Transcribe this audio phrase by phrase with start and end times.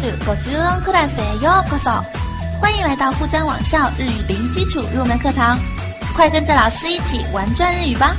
[0.00, 2.02] ールご中音クラスへようこそ，
[2.62, 5.58] 欢迎来到富江网校日语零基础入门课堂，
[6.16, 8.16] 快跟着老师一起玩转日语吧！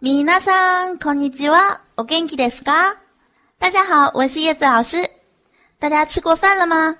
[0.00, 2.96] 米娜桑，こんにちは，お元気ですか？
[3.60, 5.08] 大家好，我是叶子老师。
[5.78, 6.96] 大家吃过饭了吗？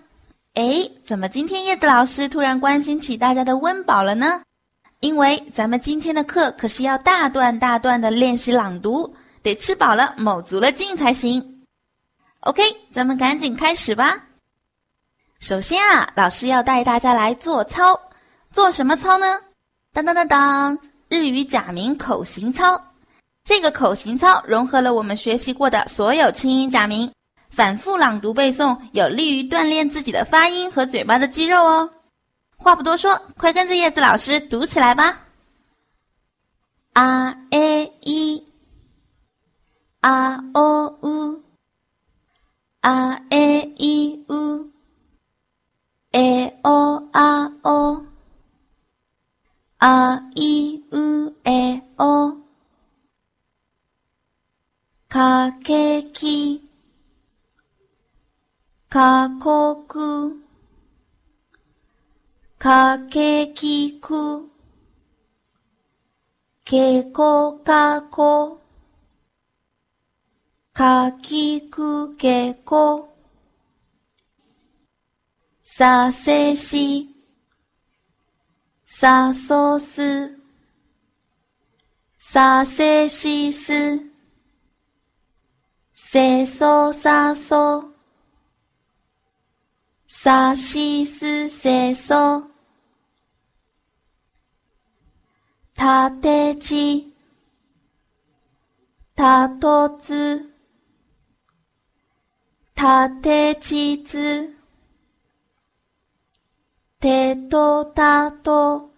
[0.55, 4.41] 哎，怎么今天叶子老师突然关心起大家的温饱了呢？
[5.02, 11.63] 因为咱们今天的课可是要大段大段的练习朗读，得吃饱了卯足了劲才行。
[12.41, 14.26] OK，咱们赶紧开始吧。
[15.40, 17.98] 首先啊，老师要带大家来做操，
[18.52, 19.40] 做什么操呢？
[19.93, 22.81] 当当当当，日语假名口型操。
[23.45, 27.09] 这个口型操融合了我们学习过的所有轻音假名，
[27.49, 31.90] 反复朗读背诵，有利于锻炼自己的发音和嘴巴的肌肉哦。
[32.59, 35.27] 话不多说，快跟着叶子老师读起来吧。
[36.95, 38.43] 啊诶一，
[40.01, 41.43] 啊哦呜，
[42.80, 44.71] 啊诶一呜，
[46.13, 48.07] 诶哦啊哦，
[49.79, 52.40] 啊一呜诶哦。
[55.09, 56.60] かけき、
[58.88, 60.40] かこく、
[62.60, 64.50] かけきく、
[66.66, 68.59] けこかこ、
[70.74, 73.16] かきくけこ、
[75.63, 77.07] させし、
[78.85, 80.30] さそす、
[82.19, 83.72] させしす、
[85.94, 87.85] せそさそ、
[90.09, 92.49] さしすせそ、
[95.79, 97.13] たてち、
[99.16, 100.41] たとつ、
[102.75, 104.50] たてちつ、
[107.00, 108.90] てとたと、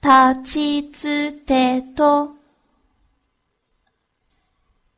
[0.00, 2.36] たちつてと、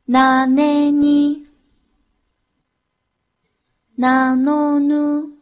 [0.06, 1.44] なねに、
[3.96, 5.41] なのぬ、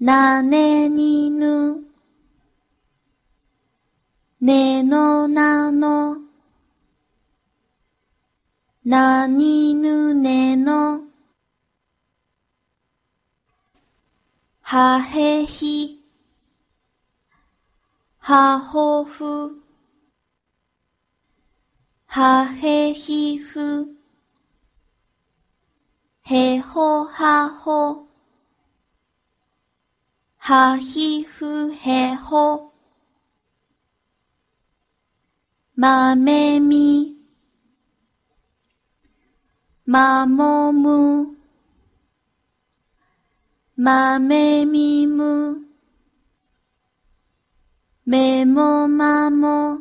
[0.00, 1.82] なねにぬ、
[4.40, 6.18] ねのなの、
[8.84, 11.00] なにぬねの、
[14.60, 16.00] はへひ、
[18.20, 19.50] はほふ、
[22.06, 23.88] はへひふ、
[26.22, 28.07] へほはほ、
[30.50, 32.72] はひふへほ、
[35.76, 37.18] まめみ、
[39.84, 41.36] まもむ、
[43.76, 45.58] まめみむ、
[48.06, 49.80] めもまも、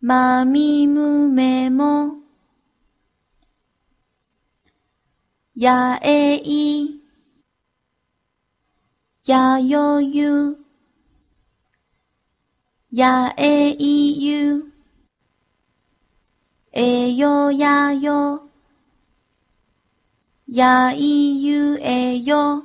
[0.00, 2.14] まみむめも、
[5.54, 7.01] やえい、
[9.24, 10.58] やよゆ、
[12.90, 14.64] やえいゆ、
[16.72, 18.48] えよやよ、
[20.48, 22.64] やいゆえよ、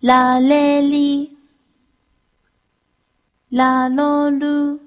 [0.00, 1.36] られり、
[3.50, 4.80] ラロル、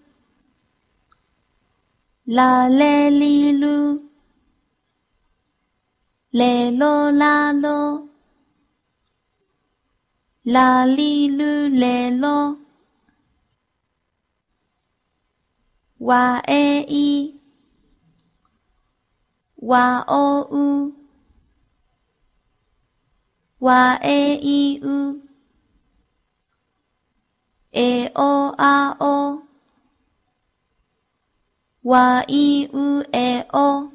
[2.25, 4.01] ラレリル、
[6.31, 8.10] レロラロ、
[10.44, 12.56] ラリルレロ、
[15.98, 17.40] ワエイ、
[19.60, 20.92] ワオウ、
[23.58, 25.20] ワエイウ、
[27.72, 29.42] えおあお、
[31.82, 33.90] わいうえお。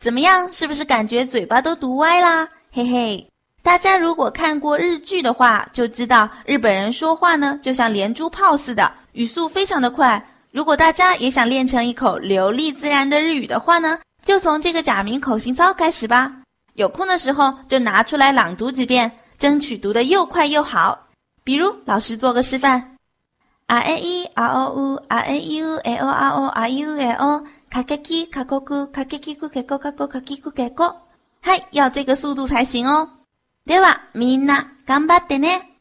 [0.00, 0.50] 怎么样？
[0.52, 2.53] 是不是感觉嘴巴都读歪啦？
[2.75, 3.25] 嘿嘿，
[3.63, 10.21] 大家如果看过日剧的话，就知道日本人说话呢，就像连珠炮似的，语速非常的快。
[10.51, 16.29] 如果大家也想练成一口流利自然的日语的话呢，就从这个假名口型操开始吧。
[16.73, 19.09] 有空的时候就拿出来朗读几遍。
[19.37, 20.99] 争取读得又快又好，
[21.45, 22.97] 比如老师做个示范
[23.67, 27.13] ：r a e r o u r a u a o r o r u a
[27.13, 30.93] o，卡卡基卡 o 咕卡卡基咕卡咕卡咕卡基咕卡咕。
[31.45, 33.07] はい，要这个速度才行哦。
[33.67, 35.74] では、みんな頑張ってね。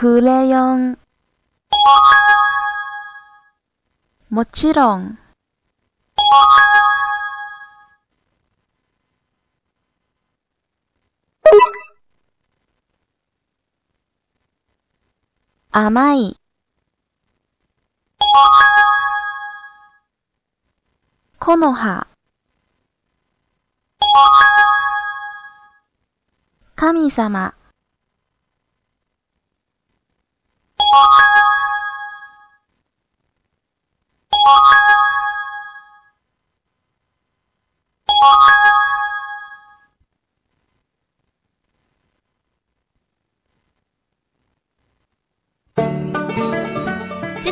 [0.00, 0.96] クレヨン
[4.30, 5.18] もちろん
[15.72, 16.36] 甘い
[21.40, 22.06] 木の葉
[26.76, 27.56] 神様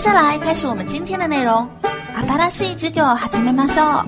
[0.06, 1.70] 下来开始我们今天的内容。
[2.14, 4.06] 新しい授業を始めましょう。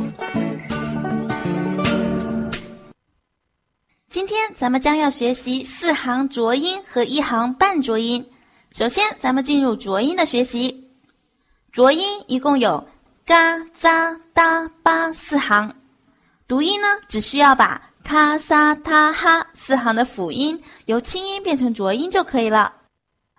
[4.09, 8.25] 今天咱们将要学习四行浊音和一行半浊音。
[8.73, 10.89] 首先，咱们进入浊音的学习。
[11.71, 12.85] 浊音一共有
[13.25, 15.73] 嘎、扎、哒、巴四行。
[16.47, 22.73] 读音呢，只需要把卡、萨、他、哈四行的辅音由清音变成浊音就可以了。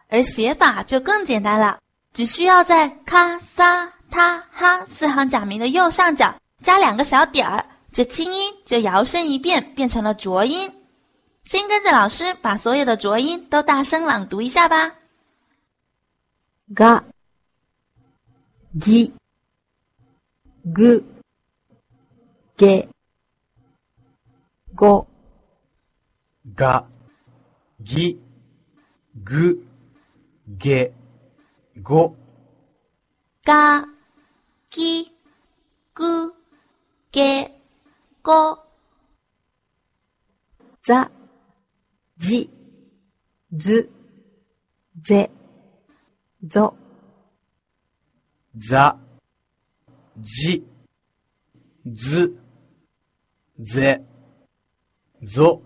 [0.08, 1.78] 而写法就更简单了，
[2.12, 10.72] 只需要在卡、萨、他、哈四行假名的右上角加两个小点儿，这清音就摇身一变变成了浊音。
[11.44, 14.94] 先跟着老师把所有的浊音都大声朗读一下吧。
[16.74, 17.04] が、
[18.78, 19.12] ぎ、
[20.72, 21.04] ぐ、
[22.56, 22.88] げ、
[24.74, 25.06] ご、
[26.56, 26.86] が、
[27.84, 28.18] ぎ、
[29.22, 29.62] ぐ、
[30.58, 30.90] げ、
[31.81, 32.15] ご、
[33.45, 33.85] が、
[34.69, 35.05] ぎ、
[35.93, 36.33] ぐ、
[37.11, 37.51] げ、
[38.21, 38.57] ご、
[40.83, 41.09] ざ、
[42.17, 42.49] じ、
[43.53, 43.89] ず、
[45.01, 45.31] ぜ、
[46.43, 46.75] ぞ、
[48.57, 48.97] ざ、
[50.17, 50.65] じ、
[51.85, 52.37] ず、
[53.57, 54.03] ぜ、
[55.23, 55.61] ぞ、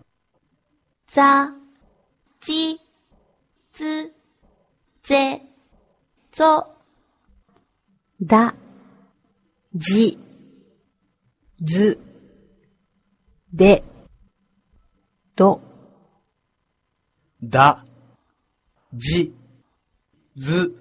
[1.07, 1.49] ざ、
[2.39, 2.79] じ、
[3.73, 4.13] ず、
[5.03, 5.52] ぜ、
[6.33, 6.67] ぞ、
[8.19, 8.55] だ、
[9.75, 10.17] じ、
[11.63, 11.99] ず、
[13.53, 13.83] で、
[15.35, 15.61] ど、
[17.43, 17.85] だ、
[18.93, 19.31] じ、
[20.35, 20.75] ず、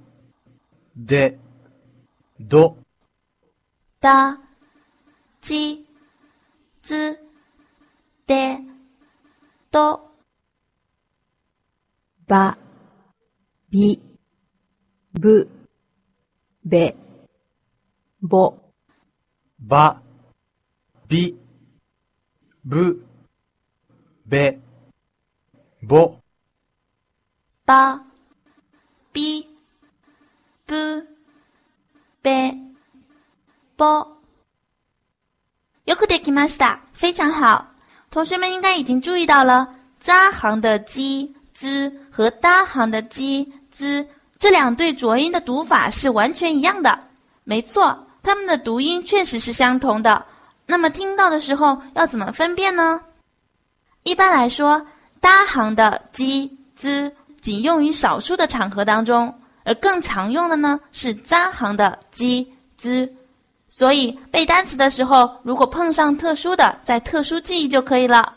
[0.97, 1.39] で、
[2.41, 2.79] ど、
[4.01, 4.41] だ、
[5.43, 5.87] じ、
[6.83, 7.19] ず、
[8.27, 8.57] で、
[9.71, 10.01] ど、
[12.27, 12.56] ば、
[13.71, 14.12] び、
[15.15, 15.49] ぶ、
[16.65, 16.97] べ、
[18.23, 18.55] ぼ、
[19.59, 20.01] ば、
[21.07, 21.39] び、
[22.65, 23.05] ぶ、
[24.27, 24.59] べ、
[25.83, 26.17] ぼ、
[27.67, 28.03] ば、
[29.13, 29.49] び、
[30.67, 31.07] ぶ、
[32.23, 32.55] べ、
[33.77, 34.07] ぼ。
[35.85, 37.67] よくできました，非常好。
[38.11, 44.09] 同学们应该已经注意到了，扎行的鸡、z 和搭行的鸡、z
[44.43, 46.99] 这两对浊音的读法是完全一样的。
[47.44, 50.20] 没错，它们的读音确实是相同的。
[50.67, 53.01] 那么听到的时候要怎么分辨呢？
[54.03, 54.84] 一般来说，
[55.20, 57.08] 搭行的鸡、z
[57.41, 59.32] 仅用于少数的场合当中，
[59.63, 63.15] 而更常用的呢是扎行的鸡、z。
[63.69, 68.34] 所以背单词的时候，如果碰上特殊的，再特殊记忆就可以了。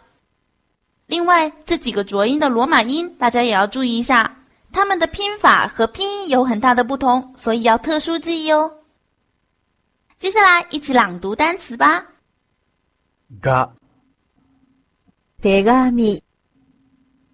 [1.08, 4.32] 另外，这几个浊音的罗马音，大家也要注意一下，
[4.75, 8.79] 它们的拼法和拼音有很大的不同，所以要特殊记忆哦。
[10.19, 12.07] 接下来一起朗读单词吧。
[13.41, 13.71] が、
[15.41, 16.23] 手紙、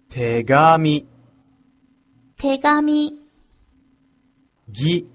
[0.09, 1.05] 手紙、
[2.37, 3.19] 手紙、
[4.71, 5.07] ぎ、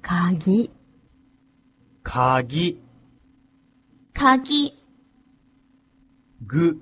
[0.00, 0.70] 鍵、
[2.02, 2.78] 鍵、
[4.14, 4.72] 鍵、
[6.46, 6.80] ぐ、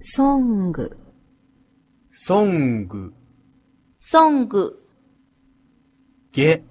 [0.00, 0.90] ソング、
[2.21, 3.13] ソング、
[4.01, 4.85] ソング、
[6.33, 6.61] 玄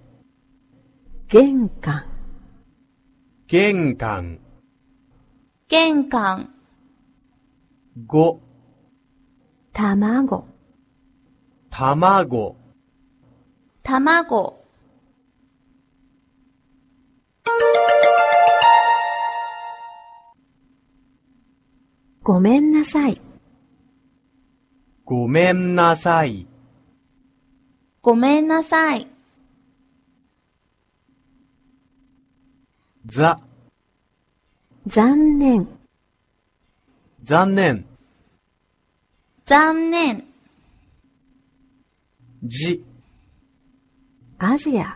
[1.81, 2.05] 関、
[3.47, 4.40] げ、玄関、
[5.67, 6.50] 玄関、
[8.07, 8.40] ご、
[9.73, 10.47] 卵、
[11.71, 12.57] 卵、
[13.83, 14.64] 卵、
[22.23, 23.27] ごめんなさい。
[25.09, 26.47] ごめんなさい。
[28.03, 29.07] ごめんなさい。
[33.07, 33.41] ざ、
[34.87, 35.67] 残念、
[37.25, 37.87] 残念。
[39.47, 40.25] 残念、
[42.43, 42.85] じ、
[44.37, 44.95] アジア、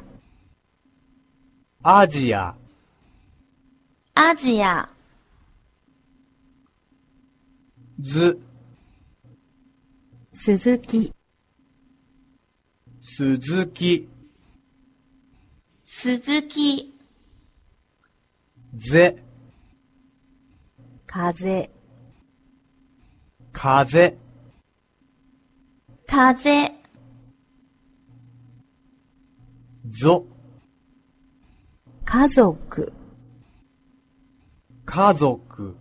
[1.82, 2.54] アジア。
[4.14, 4.90] アジア、
[7.98, 8.38] ず、
[10.34, 11.12] 鈴木、
[13.02, 14.08] 鈴木。
[15.84, 16.94] 鈴木、
[18.74, 19.22] ぜ、
[21.06, 21.70] 風、
[23.52, 24.16] 風。
[26.06, 26.72] 風、
[29.90, 30.24] ぞ、
[32.06, 32.92] 家族、
[34.86, 35.76] 家族。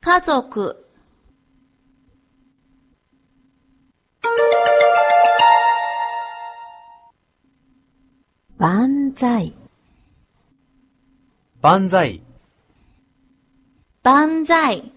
[0.00, 0.76] 家族、
[8.62, 9.52] 万歳、
[11.60, 12.22] 万歳。
[14.04, 14.92] 万歳、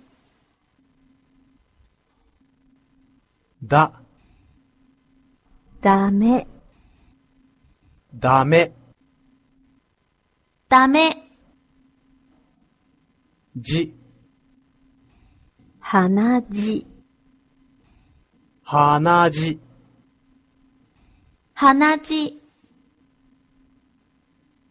[3.64, 3.92] だ、
[5.82, 6.46] ダメ、
[8.14, 8.72] ダメ。
[10.70, 11.28] ダメ、
[13.58, 13.96] じ、
[15.80, 16.86] 鼻血、
[18.62, 19.60] 鼻血。
[21.56, 22.45] 鼻血、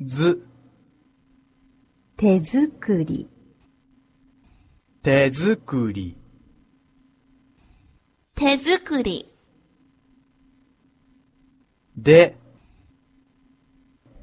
[0.01, 0.45] ず、
[2.17, 3.29] 手作り、
[5.05, 6.17] 手作り。
[8.35, 9.31] 手作り、
[11.97, 12.37] で、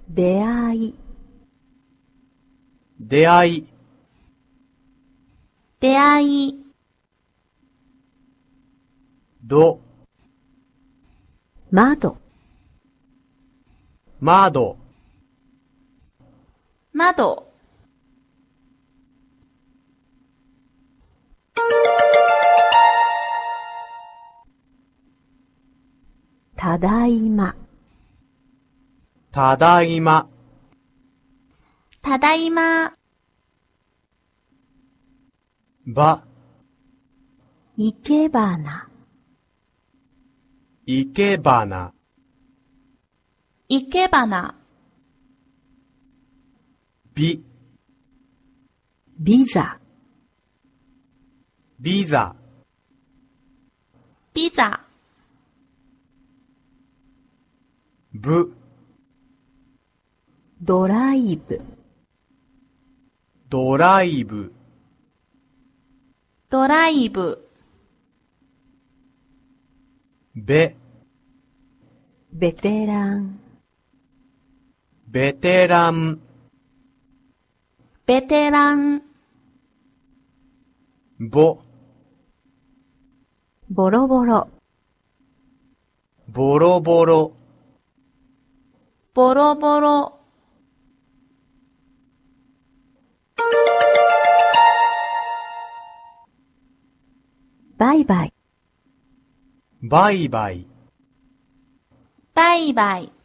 [0.09, 0.95] 出会い、
[2.99, 3.69] 出会い。
[5.79, 6.65] 出会い、
[9.41, 9.79] ど、
[11.71, 12.17] 窓、
[14.19, 14.80] 窓。
[17.01, 17.51] 窓、
[26.55, 27.55] ただいま、
[29.31, 30.29] ただいま。
[32.03, 32.93] ただいま、
[35.88, 36.24] ば、
[37.77, 38.88] いけばな、
[40.86, 41.93] いけばな。
[43.70, 44.61] いけばな、
[47.13, 47.44] び、
[49.20, 49.77] ビザ、
[51.77, 52.34] ビザ。
[54.34, 54.80] ピザ、
[58.13, 58.56] ぶ、
[60.62, 61.62] ドライブ、
[63.50, 64.53] ドライブ。
[66.50, 67.46] ドライブ、
[70.34, 70.77] べ、
[72.32, 73.38] ベテラン、
[75.08, 76.30] ベテラン。
[78.12, 79.03] ベテラン、
[81.18, 81.62] ぼ、
[83.70, 84.50] ボロボロ、
[86.27, 87.32] ボロボロ。
[89.13, 90.20] ボロボロ、
[97.77, 98.34] バイバイ、
[99.84, 100.68] バイバイ。
[102.34, 103.20] 拜拜。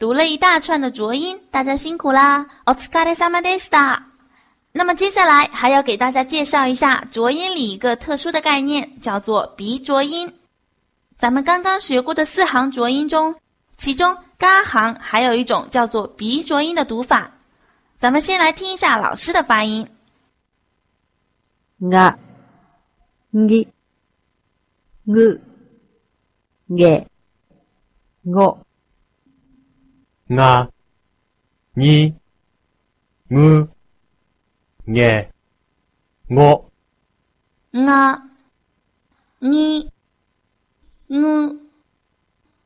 [0.00, 2.46] 读了一大串的浊音，大家辛苦啦！
[2.66, 4.02] お疲れ様でした。
[4.72, 10.30] 那么接下来还要给大家介绍一下浊音里一个特殊的概念，叫做鼻浊音。
[11.16, 13.34] 咱们刚刚学过的四行浊音中，
[13.78, 17.30] 其中嘎行还有一种叫做鼻浊音的读法。
[17.98, 19.88] 咱们先来听一下老师的发音。
[21.80, 22.18] が、
[23.32, 23.66] ぎ、
[25.06, 25.40] ぐ、
[26.68, 27.06] げ、
[28.26, 28.58] ご、
[30.30, 30.70] が、
[31.74, 32.14] に、
[33.30, 33.68] ぐ、
[34.86, 35.30] げ、
[36.28, 36.66] ご、
[37.72, 38.22] が、
[39.40, 39.92] に、
[41.08, 41.60] ぐ、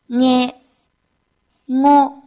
[0.09, 0.55] げ、
[1.69, 2.21] ご。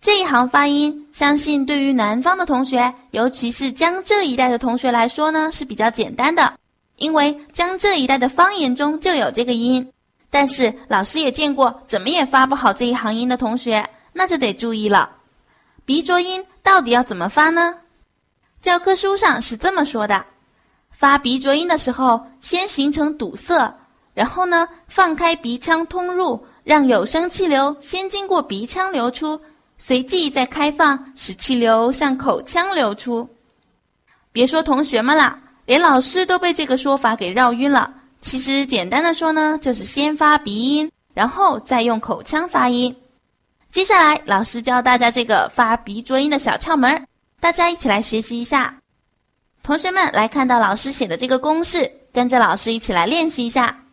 [0.00, 6.58] 这一行发音，相信对于南方的同学，尤其是江浙一带的同学来说呢，是比较简单的，
[6.96, 9.90] 因为江浙一带的方言中就有这个音。
[10.29, 15.09] 但是老师也见过怎么也发不好这一行音的同学，那就得注意了。
[15.85, 17.75] 鼻浊音到底要怎么发呢？
[18.61, 20.23] 教科书上是这么说的：
[20.91, 23.73] 发鼻浊音的时候，先形成堵塞，
[24.13, 29.39] 然后呢，放开鼻腔通入，让有声气流先经过鼻腔流出，
[29.77, 33.27] 随即再开放，使气流向口腔流出。
[34.31, 37.91] 别说同学们了，连老师都被这个说法给绕晕了。
[38.21, 42.95] 其实简单的说呢，就是先发鼻音，然后再用口腔发音。
[43.71, 47.07] 接下来，老师教大家这个发鼻浊音的小窍门，
[47.39, 48.75] 大家一起来学习一下。
[49.63, 53.83] 同学们来看到老师写的这个公式，跟着老师一起来练习一下。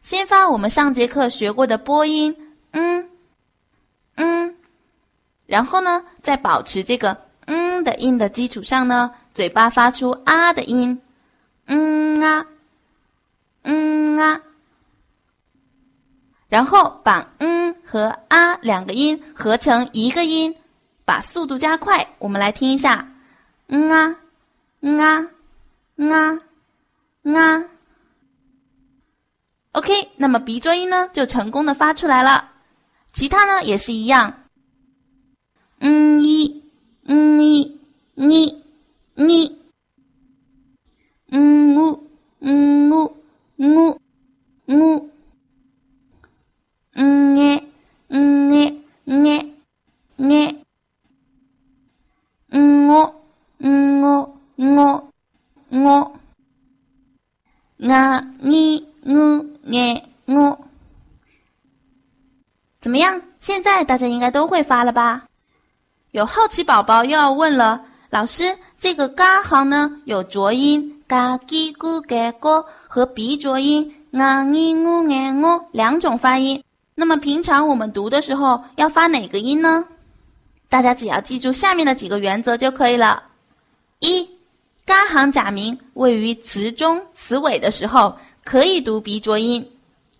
[0.00, 2.34] 先发我们上节课学过的播音，
[2.70, 3.08] 嗯，
[4.14, 4.54] 嗯，
[5.46, 7.16] 然后呢，在保持这个
[7.46, 10.98] 嗯的音的基础上呢，嘴巴发出啊的音，
[11.66, 12.46] 嗯啊。
[13.68, 14.40] 嗯啊，
[16.48, 20.54] 然后把嗯和啊两个音合成一个音，
[21.04, 22.06] 把速度加快。
[22.18, 23.06] 我们来听一下，
[23.66, 24.16] 嗯啊，
[24.82, 25.28] 嗯啊，
[25.96, 26.40] 嗯啊，
[27.24, 27.64] 嗯啊。
[29.72, 32.52] OK，那么鼻浊音呢就成功的发出来了。
[33.12, 34.32] 其他呢也是一样，
[35.80, 36.62] 嗯一，
[37.04, 37.80] 嗯一，
[38.14, 38.64] 你，
[39.14, 39.60] 你，
[41.32, 42.08] 嗯呜，
[42.38, 43.15] 嗯呜。
[43.56, 44.00] 木
[44.66, 45.10] 木
[46.92, 47.64] 嗯耶
[48.08, 48.74] 嗯耶
[49.06, 49.46] 耶
[50.18, 50.56] 耶
[52.50, 53.22] 嗯我
[53.58, 55.12] 嗯我我
[55.70, 56.18] 我
[57.88, 60.58] 啊你我耶我
[62.80, 63.20] 怎么样？
[63.40, 65.24] 现在大家应该都会发了吧？
[66.12, 72.64] 有好奇宝宝又要问了，老师，这个嘎行呢有浊音嘎叽咕给咕。
[72.96, 79.84] 和鼻浊音啊你我哎我两种发音，那么平常我们读的时候要发哪个音呢？
[80.70, 83.22] 大家只要记住下面的几个原则就可以了。
[83.98, 84.26] 一，
[84.86, 89.70] 嘎行假名位于词中词尾的时候，可以读鼻浊音，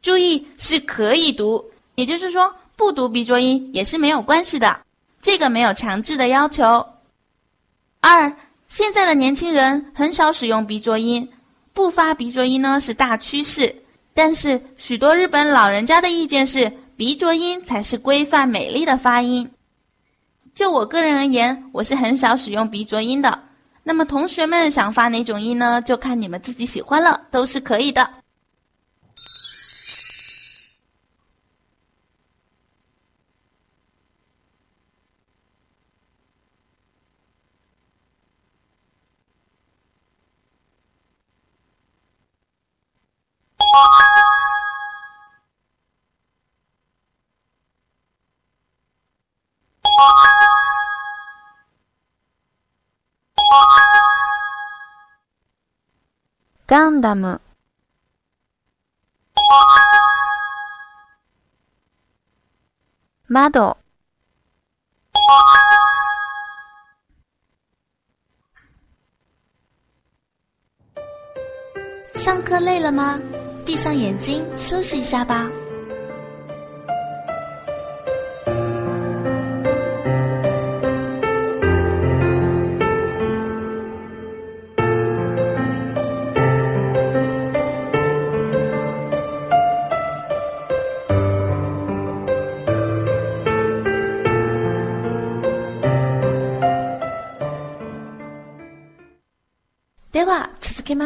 [0.02, 4.78] 注意是可以读，也就是说不读鼻浊音也是没有关系的，
[5.22, 6.86] 这个没有强制的要求。
[8.02, 8.30] 二，
[8.68, 11.26] 现在的年轻人很少使用鼻浊音。
[11.76, 13.72] 不发鼻浊音呢是大趋势，
[14.14, 19.46] 但是许多日本老人家的意见是鼻浊音才是规范美丽的发音。
[20.54, 23.38] 就我个人而言，我是很少使用鼻浊音的。
[23.82, 25.82] 那么同学们想发哪种音呢？
[25.82, 28.08] 就看你们自己喜欢了，都是可以的。
[56.67, 57.41] ガンダム
[63.27, 63.77] 窓
[72.15, 73.19] 上课累了吗？
[73.65, 75.49] 闭上眼睛休息一下吧。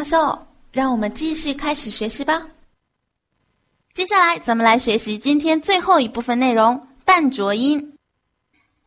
[0.00, 0.38] ましょう。
[0.72, 2.48] 让我们继续开始学习吧。
[3.92, 7.94] 接下来，咱们来学习今天最后一部分内容——半浊音。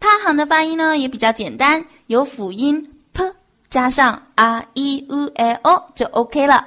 [0.00, 2.91] 趴行的发音呢也比较简单，有辅音。
[3.73, 6.63] 加上 r e u l o 就 OK 了。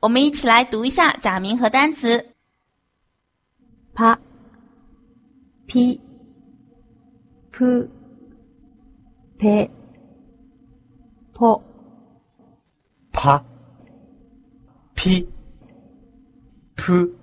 [0.00, 2.32] 我们一起来读一下假名和单词
[3.94, 4.18] ：pa
[5.68, 6.00] p
[7.52, 7.88] p
[9.38, 9.70] p
[11.32, 11.62] p
[13.12, 13.44] pa
[14.96, 15.28] p
[16.74, 17.14] p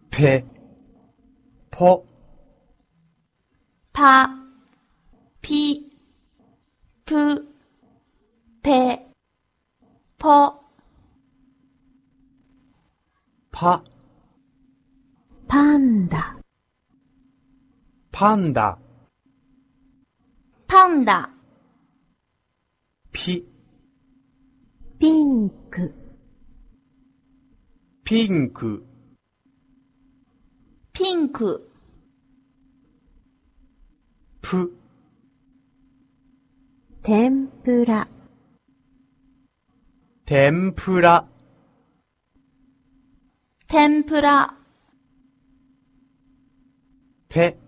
[0.00, 0.44] p
[1.70, 2.04] p
[3.92, 4.30] pa
[5.42, 5.90] p
[7.04, 7.49] p
[8.62, 9.06] ペ、
[10.18, 10.52] ポ、
[13.50, 13.82] パ、
[15.48, 16.36] パンダ、
[18.12, 18.78] パンダ、
[20.66, 21.30] パンダ、
[23.12, 23.46] ピ、
[24.98, 25.94] ピンク、
[28.04, 28.84] ピンク、
[30.92, 31.70] ピンク、
[34.42, 34.76] プ、
[37.02, 38.06] 天ぷら、
[40.30, 41.26] 天ぷら、
[43.66, 44.54] 天ぷら、
[47.28, 47.58] ペ、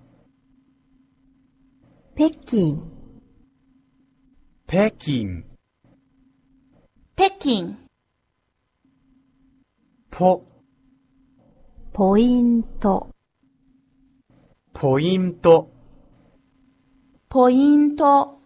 [2.14, 2.80] 北京、
[4.68, 5.42] 北京、
[7.16, 7.76] 北京、
[10.12, 10.44] ポ、
[11.92, 13.08] ポイント、
[14.72, 15.68] ポイント、
[17.28, 18.41] ポイント、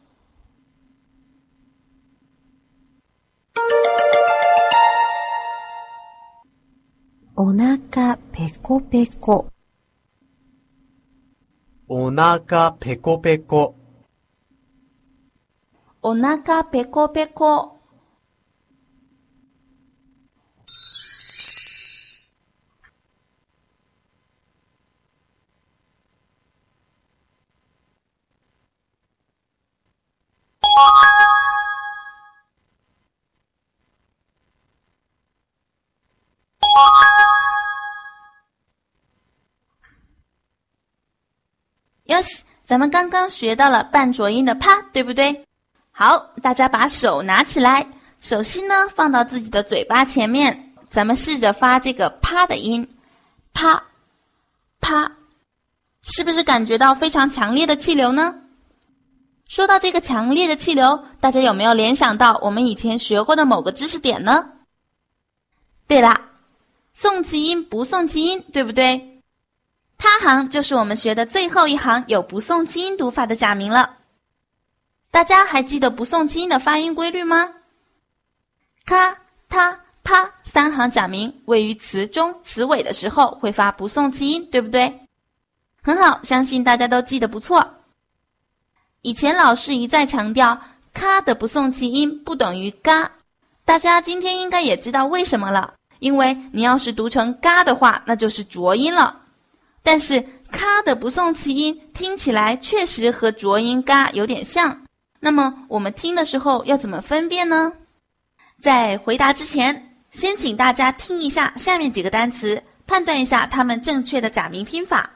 [7.38, 9.50] お腹ペコペコ、
[11.86, 13.74] お腹ペコペコ、
[16.00, 17.75] お腹ペコペコ、
[42.06, 45.44] 哟西，咱们刚刚学到了半浊音的啪，对不对？
[45.90, 47.86] 好，大家把手拿起来，
[48.20, 52.86] 手心呢放到自己的嘴巴前面，咱们试着发这个啪的音，
[53.52, 53.82] 啪，
[54.80, 55.10] 啪，
[56.02, 58.34] 是不是感觉到非常强烈的气流呢？
[59.48, 64.52] 说到这个强烈的气流，大家有没有联想到我们以前学过的某个知识点呢？
[65.86, 66.20] 对啦，
[66.92, 69.15] 送气音不送气音，对不对？
[69.98, 73.96] 他行就是我们学的最后一行有不送气音读法的假名了。
[75.10, 77.50] 大家还记得不送气音的发音规律吗？
[78.84, 79.16] 咔、
[79.48, 85.00] 他、啪三行假名位于词中词尾的时候会发不送气音，对不对？
[85.82, 87.66] 很好，相信大家都记得不错。
[89.02, 90.60] 以前老师一再强调，
[90.92, 93.10] 咔的不送气音不等于嘎，
[93.64, 95.74] 大家今天应该也知道为什么了。
[96.00, 99.22] 因为你要是读成嘎的话，那就是浊音了。
[99.86, 100.20] 但是
[100.50, 104.84] 咔的不送气音听起来确实和浊音嘎有点像，
[105.20, 107.72] 那么我们听的时候要怎么分辨呢？
[108.60, 115.08] 在回答之前，先请大家听一下下面几个单词，判断一下它们正确的假名拼法。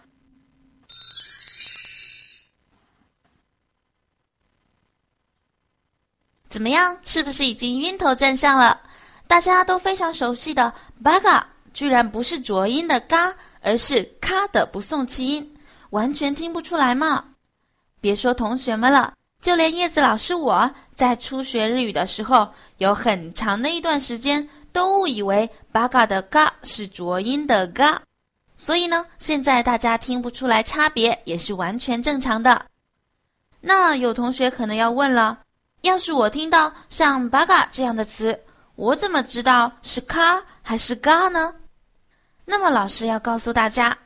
[6.48, 6.96] 怎么样？
[7.02, 8.80] 是不是已经晕头转向了？
[9.26, 11.42] 大家都非常熟悉的 “baga”
[11.74, 13.34] 居然不是浊音的嘎。
[13.60, 15.56] 而是咔的不送气音，
[15.90, 17.24] 完全听不出来嘛！
[18.00, 28.00] 别说同学们了，就连叶子老师我在初学日语的时候，有很长的一段时间都误以为八嘎的嘎是浊音的嘎，
[28.56, 32.66] 所以呢，现在大家听不出来差别也是完全正常的。
[33.60, 35.40] 那有同学可能要问了，
[35.82, 38.38] 要是我听到像八嘎这样的词，
[38.76, 41.54] 我怎么知道是咔还是嘎呢？
[42.50, 43.96] 那么老师要告诉大家，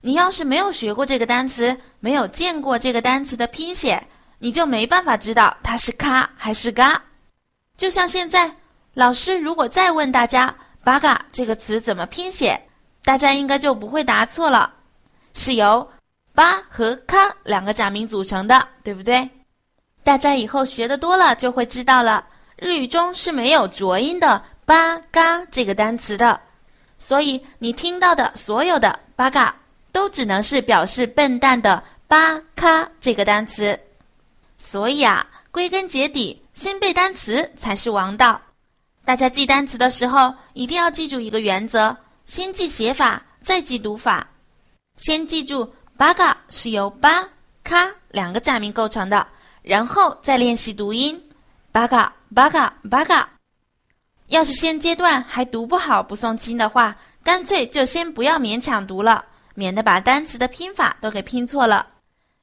[0.00, 4.04] 你要是没有学过这个单词，没有见过这个单词的拼写，
[4.40, 7.00] 你就没办法知道它是咔还是嘎。
[7.76, 8.52] 就像现在，
[8.94, 12.60] 老师如果再问大家“八嘎”这个词怎么拼写，
[13.04, 14.74] 大家应该就不会答错了，
[15.32, 15.88] 是由
[16.34, 19.30] “八”和“咔”两个假名组成的，对不对？
[20.02, 26.40] 大家以后学的多了就会知道了，日语中是没有浊音的“八嘎”这个单词的。
[27.02, 29.52] 所以你听到的所有的“八嘎”
[29.90, 33.76] 都只能是表示笨蛋的“八咔”这个单词。
[34.56, 38.40] 所以啊，归根结底，先背单词才是王道。
[39.04, 44.24] 大家记单词的时候，一定要记住一个原则：先记写法，再记读法。
[44.96, 47.28] 先记住“八嘎”是由“八
[47.64, 49.26] 咔”两个假名构成的，
[49.62, 51.20] 然后再练习读音
[51.72, 53.28] ：“八嘎八嘎八嘎”。
[54.32, 59.22] 要是现阶段还读不好不送亲的话，干脆就先不要勉强读了，
[59.54, 61.86] 免得把单词的拼法都给拼错了。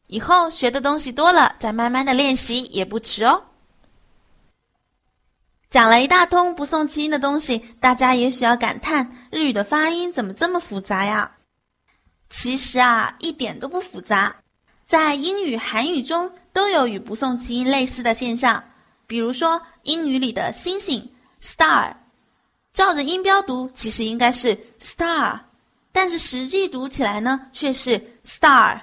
[0.05, 3.41] 以后学的东西多了，再慢慢的练习也不迟哦。
[5.71, 11.31] 讲了一大通不送亲的东西，大家也许要感叹日语的发音怎么这么复杂呀？
[12.29, 14.35] 其实啊，一点都不复杂，
[14.85, 18.63] 在英语、韩语中都有与不送气音类似的现象，
[19.07, 21.11] 比如说英语里的星星。
[21.41, 21.93] star，
[22.73, 25.39] 照着音标读，其实应该是 star，
[25.91, 28.79] 但是实际读起来呢，却是 star。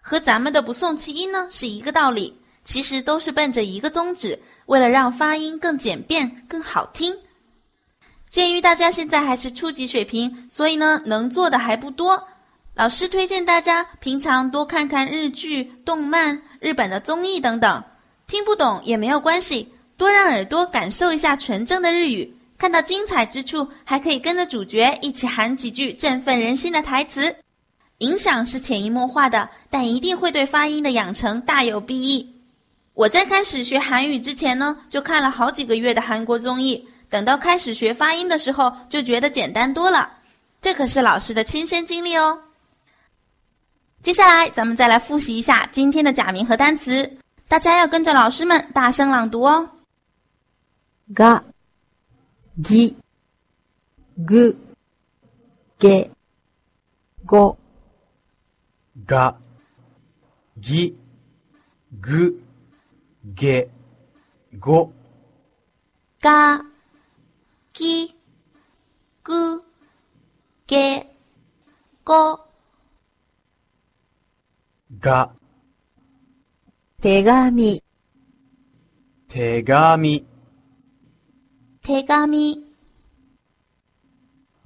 [0.00, 7.16] 和咱们的不送气音呢是一个道理，其实都是奔着一个宗旨，为了让发音更简便、更好听。
[8.28, 12.28] 鉴于大家现在还是初级水平，所以呢能做的还不多。
[12.74, 17.84] 老师推荐大家平常多看看日剧、动漫、日本的综艺等等，
[18.26, 22.28] 听不懂也没有关系，多让耳朵感受一下纯正的日语。
[22.58, 27.32] 看到精彩之处，还可以跟着主角一起喊几句振奋人心的台词。
[27.98, 32.28] 影响是潜移默化的，但一定会对发音的养成大有裨益。
[32.94, 40.10] 我在开始学韩语之前呢，就看了好几个月的韩国综艺，等到开始学发音的时候，就觉得简单多了。
[40.60, 42.36] 这可是老师的亲身经历哦。
[44.02, 47.08] 接下来，咱们再来复习一下今天的假名和单词，
[47.46, 49.68] 大家要跟着老师们大声朗读哦。
[51.12, 51.44] が、
[52.58, 52.96] ぎ、
[54.16, 54.56] ぐ、
[55.78, 56.10] げ、
[57.26, 57.58] ご、
[59.04, 59.36] が、
[60.56, 60.96] ぎ、
[62.00, 62.42] ぐ、
[63.34, 63.68] げ、
[64.58, 64.90] ご、
[66.22, 66.64] が、
[67.74, 68.18] ぎ、
[69.22, 69.62] ぐ、
[70.66, 71.06] げ、
[72.06, 72.40] ご、
[74.98, 75.30] が、
[77.02, 77.82] 手紙、
[79.28, 80.31] 手紙、
[81.84, 82.64] 手紙、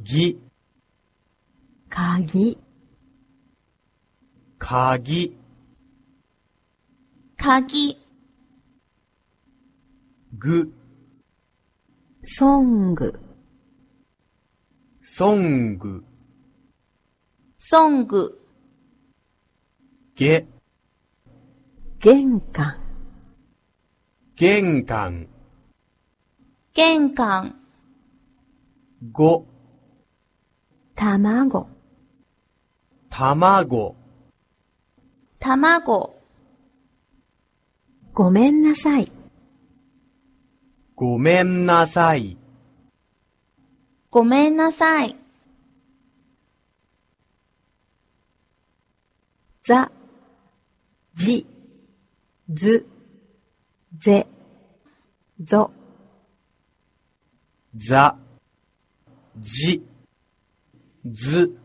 [0.02, 0.38] ぎ、
[1.88, 2.58] 鍵、
[4.58, 5.34] 鍵、
[7.38, 7.98] 鍵、
[10.36, 10.70] ぐ、
[12.22, 13.18] ソング、
[15.02, 16.04] ソング、
[17.56, 18.46] ソング、
[20.16, 20.46] げ、
[21.98, 22.76] 玄関、
[24.36, 25.28] 玄関、
[26.76, 27.54] 玄関、
[29.10, 29.46] ご、
[30.94, 31.70] 卵、
[33.08, 33.96] 卵、
[35.38, 36.14] 卵、
[38.12, 39.10] ごめんなさい、
[40.94, 42.36] ごめんなさい、
[44.10, 45.16] ごめんなさい。
[49.64, 49.90] ざ、
[51.14, 51.46] じ、
[52.50, 52.86] ず、
[53.98, 54.26] ぜ、
[55.40, 55.70] ぞ、
[57.78, 58.16] ざ、
[59.38, 59.84] じ、
[61.04, 61.58] ず、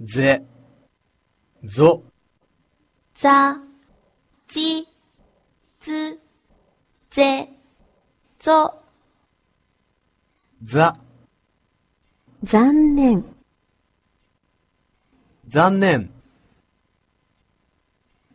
[0.00, 0.42] ぜ、
[1.62, 2.02] ぞ、
[3.14, 3.56] ざ、
[4.48, 4.88] じ、
[5.80, 6.18] ず、
[7.10, 7.48] ぜ、
[8.40, 8.82] ぞ、
[10.62, 10.92] ざ、
[12.42, 13.24] 残念、
[15.46, 16.10] 残念、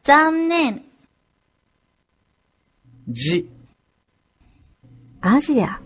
[0.01, 0.81] 残念、
[3.09, 3.49] じ、
[5.19, 5.82] アジア、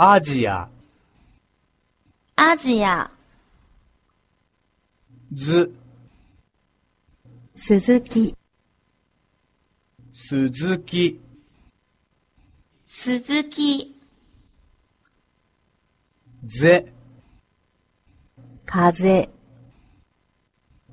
[0.00, 0.68] アジア、
[2.36, 3.10] アジア、
[5.32, 5.74] ず、
[7.56, 8.36] 鈴木、
[10.14, 11.20] 鈴木、
[12.86, 14.00] 鈴木、
[16.46, 16.92] ぜ、
[18.66, 19.28] 風、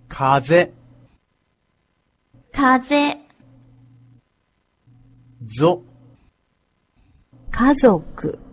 [0.10, 0.74] 風、
[2.52, 3.20] 風、
[5.60, 5.84] ぞ、
[7.52, 8.45] 家族、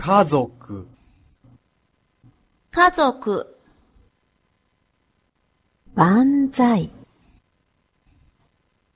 [0.00, 0.88] 家族、
[2.70, 3.46] 家族、
[5.94, 6.90] 万歳、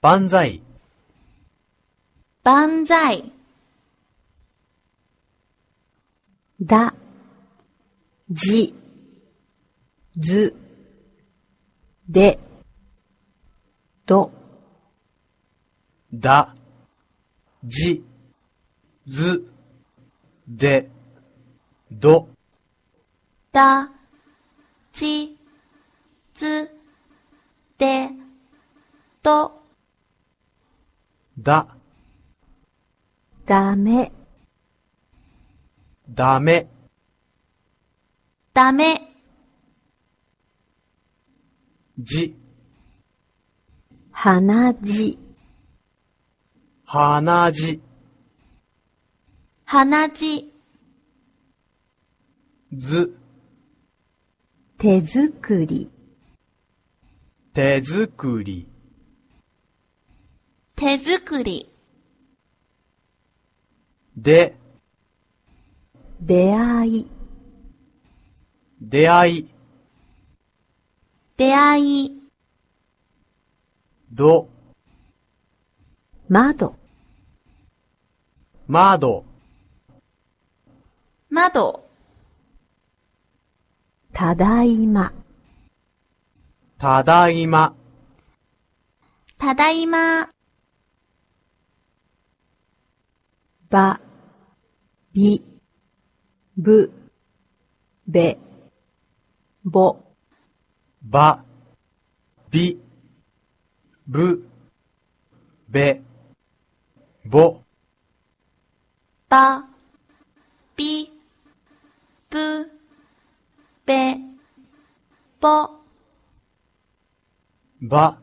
[0.01, 0.63] 万歳、
[2.43, 3.31] 万歳、
[6.63, 6.95] だ、
[8.31, 8.75] じ、
[10.17, 10.57] ず、
[12.09, 12.39] で、
[14.07, 14.33] ど、
[16.15, 16.55] だ、
[17.63, 18.03] じ、
[19.07, 19.54] ず、
[20.47, 20.91] で、
[21.91, 22.29] ど、
[23.51, 23.91] だ、
[24.93, 25.39] ち、
[26.35, 26.69] つ、
[27.79, 28.11] で、
[29.23, 29.63] ど、
[31.39, 31.67] だ、
[33.47, 34.13] ダメ、
[36.11, 36.67] だめ、
[38.53, 39.01] だめ、
[41.99, 42.37] じ、
[44.13, 45.19] 鼻血、
[46.85, 47.81] 鼻じ、
[49.77, 50.53] 鼻血、
[52.73, 53.19] ず、
[54.79, 55.91] 手作り、
[57.53, 58.69] 手作り、
[60.77, 61.69] 手作り、
[64.17, 64.55] で、
[66.21, 67.11] 出会い、
[68.81, 69.51] 出会い、
[71.37, 72.23] 出会い、
[74.13, 74.49] ど、
[76.29, 76.77] 窓、
[78.69, 79.34] 窓、
[81.35, 81.85] 窓、
[84.13, 85.13] ただいま、
[86.79, 87.75] ただいま、
[89.37, 90.31] ただいま、
[93.69, 94.01] ば、
[95.13, 95.45] び、
[96.57, 96.93] ぶ、
[98.07, 98.39] べ、
[99.65, 99.97] ぼ、
[101.03, 101.45] ば、
[102.49, 102.81] び、
[104.07, 104.47] ぶ、
[105.69, 106.01] べ、
[107.25, 107.61] ぼ、
[109.29, 109.65] ば、
[110.77, 111.14] び、
[112.35, 112.69] ぶ、
[113.87, 114.17] べ、
[115.41, 115.71] ぼ、
[117.81, 118.21] ば、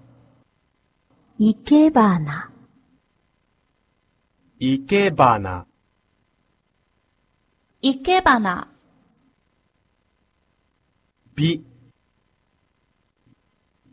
[1.38, 2.52] いけばな、
[4.60, 5.66] いけばな、
[7.82, 8.68] いけばな、
[11.34, 11.64] び、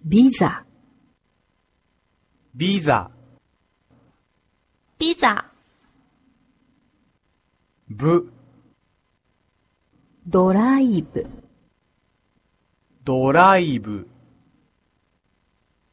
[0.04, 0.66] ビザ、
[2.56, 3.08] ビザ、
[4.98, 5.48] ビザ、
[7.88, 8.32] ぶ、
[10.30, 11.26] ドライブ、
[13.02, 14.06] ドライブ、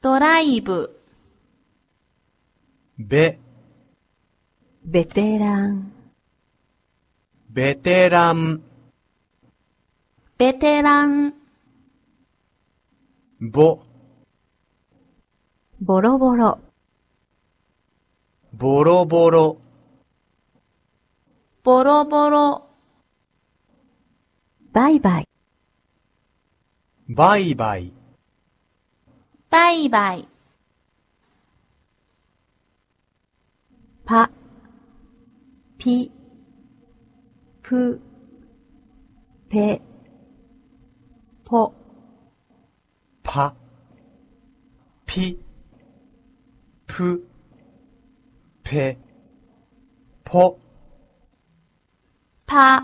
[0.01, 0.99] ドライブ、
[2.97, 3.39] べ、
[4.83, 5.89] ベテラン、
[7.49, 8.61] ベテラン、
[10.37, 11.33] ベテラン、
[13.39, 13.79] ぼ、
[15.79, 16.59] ボロボロ、
[18.51, 19.57] ボロボロ、
[21.63, 22.64] ボロボロ、
[24.75, 25.27] バイバイ、
[27.07, 27.93] バイバイ、
[29.49, 30.27] バイバイ、
[34.03, 34.29] パ、
[35.77, 36.11] ピ、
[37.63, 38.01] プ、
[39.47, 39.81] ペ、
[41.45, 41.73] ポ、
[43.23, 43.55] パ、
[45.05, 45.39] ピ、
[46.85, 47.25] プ、
[48.61, 48.97] ペ、
[50.25, 50.59] ポ、
[52.45, 52.83] パ、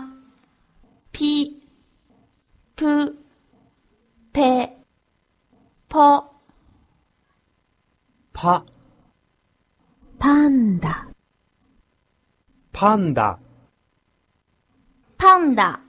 [1.12, 1.61] ピ、
[2.74, 3.16] プ、
[4.32, 4.72] ペ、
[5.88, 6.24] ポ、
[8.32, 8.64] パ、
[10.18, 11.06] パンダ、
[12.72, 13.38] パンダ、
[15.18, 15.80] パンダ、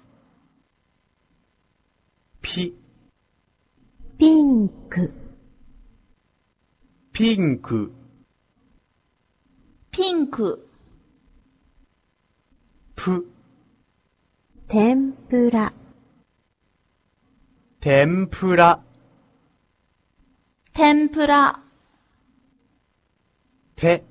[2.41, 2.75] ピ、
[4.17, 5.13] ピンク、
[7.13, 7.91] ピンク、
[9.89, 10.67] ピンク、
[12.95, 13.25] プ、
[14.67, 15.71] 天ぷら、
[17.85, 18.79] 天ぷら、
[20.71, 21.59] 天ぷら、
[23.75, 24.05] ペ、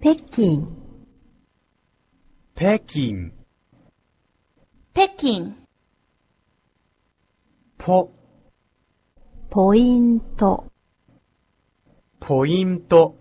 [0.00, 0.66] 北京、
[2.56, 3.30] 北京、
[4.92, 5.54] 北京、
[7.78, 8.10] ポ、
[9.48, 10.64] ポイント、
[12.18, 13.14] ポイント、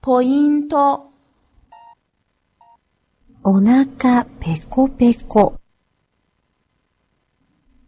[0.00, 1.10] ポイント、
[3.44, 5.60] お腹ペコペコ、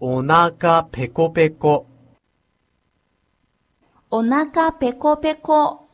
[0.01, 1.85] お腹ペコペコ、
[4.13, 5.88] お腹ペコペコ、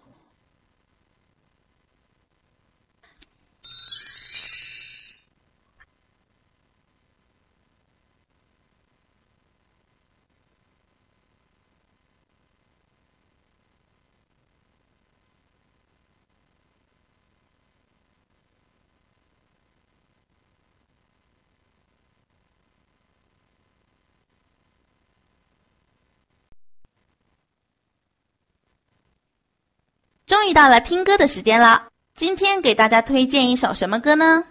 [30.26, 31.86] 终于到了听歌的时间了。
[32.16, 34.42] 今天给大家推荐一首什么歌呢？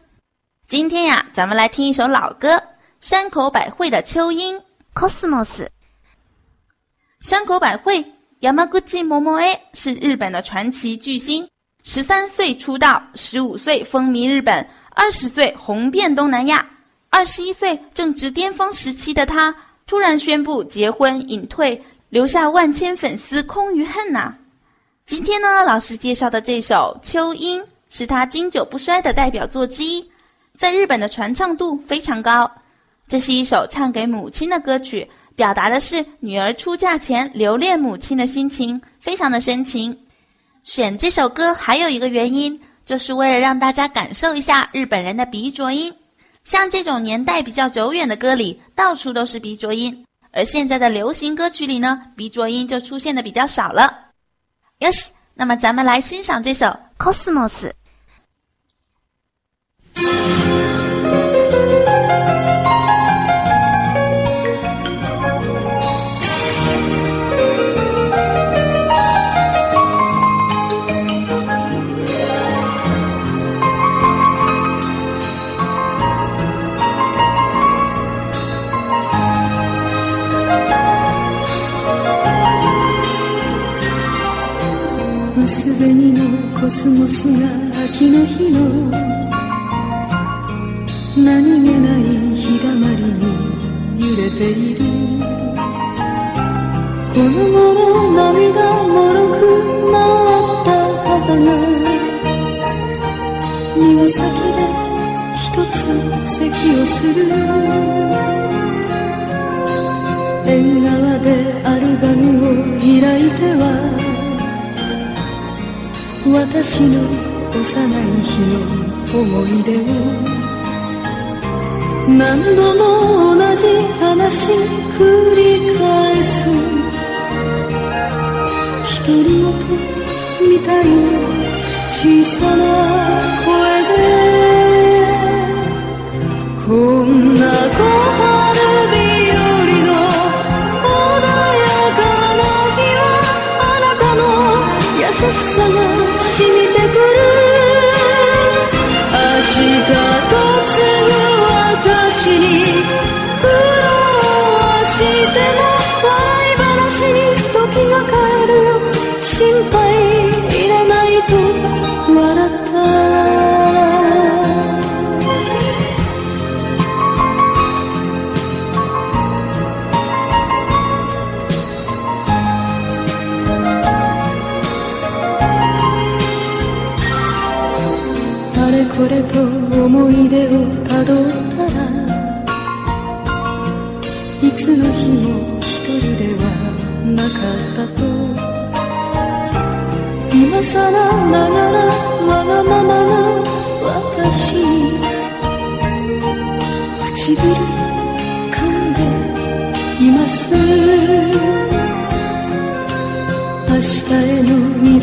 [0.68, 2.62] 今天呀，咱们来听一首老歌，
[3.02, 4.56] 山口百惠的《秋音》。
[4.94, 5.66] cosmos，
[7.22, 8.06] 山口百惠
[8.42, 11.50] Yamaguchi Momoe 是日本的传奇巨星，
[11.82, 16.64] 十三岁出道，十五岁风靡日本，二十岁红遍东南亚，
[17.10, 19.56] 二十一岁正值巅峰时期的她，
[19.88, 24.36] 突然宣布结婚隐退，留下万千粉丝空余恨呐、
[25.06, 30.04] 今天呢，老师介绍的这首《秋音》是他经久不衰的代表作之一，
[30.58, 32.50] 在日本的传唱度非常高。
[33.06, 39.96] 这是一首唱给母亲的歌曲，表达的是女儿出嫁前留恋母亲的心情，非常的深情。
[40.64, 45.94] 选这首歌还有一个原因，就是为了让大家感受一下日本人的鼻浊音。
[46.46, 54.00] 像这种年代比较久远的歌里，到处都是鼻浊音，而现在的流行歌曲里呢，鼻浊音就出现的比较少了。
[54.80, 56.66] よし，那么咱们来欣赏这首
[56.98, 57.72] cosmos，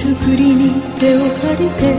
[0.01, 1.93] 作りに手を借りて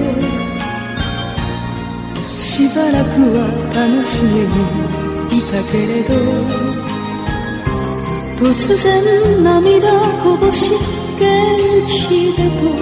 [2.39, 3.45] しばらくは
[3.75, 4.57] 楽しげに
[5.37, 6.09] いたけれど
[8.39, 9.91] 突然涙
[10.23, 10.71] こぼし
[11.19, 12.73] 元気でと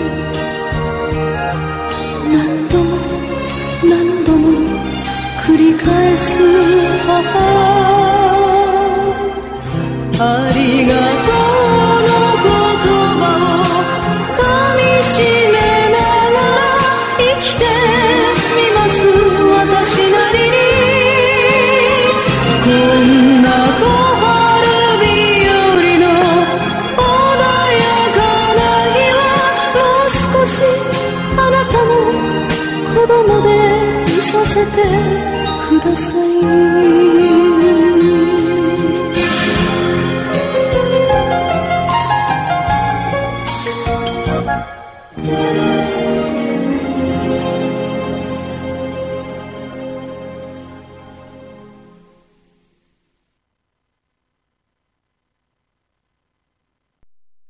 [2.31, 2.95] 何度も
[3.83, 4.47] 何度も
[5.45, 6.39] 繰り返す
[7.05, 7.11] 母
[10.17, 11.58] ありがとう